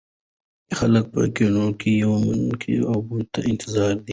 [0.79, 4.09] خلک په ګېنټو يو منګي اوبو ته انتظار کوي ـ